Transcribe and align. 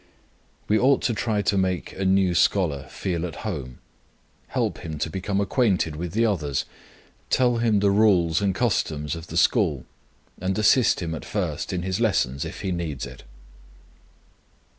We 0.67 0.79
ought 0.79 1.03
to 1.03 1.13
try 1.13 1.43
to 1.43 1.57
make 1.59 1.93
a 1.93 2.03
new 2.05 2.33
scholar 2.33 2.87
feel 2.89 3.23
at 3.23 3.45
home, 3.45 3.77
help 4.47 4.79
him 4.79 4.97
to 4.97 5.11
become 5.11 5.39
acquainted 5.39 5.95
with 5.95 6.13
the 6.13 6.25
others, 6.25 6.65
tell 7.29 7.57
him 7.57 7.81
the 7.81 7.91
rules 7.91 8.41
and 8.41 8.55
customs 8.55 9.15
of 9.15 9.27
the 9.27 9.37
school, 9.37 9.85
and 10.39 10.57
assist 10.57 11.03
him 11.03 11.13
at 11.13 11.23
first 11.23 11.71
in 11.71 11.83
his 11.83 11.99
lessons 11.99 12.45
if 12.45 12.61
he 12.61 12.71
needs 12.71 13.05
it. 13.05 13.23